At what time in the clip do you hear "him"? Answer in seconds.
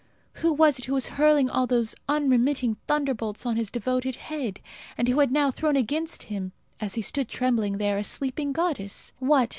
6.23-6.53